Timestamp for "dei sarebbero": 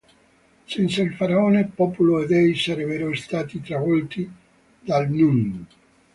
2.25-3.13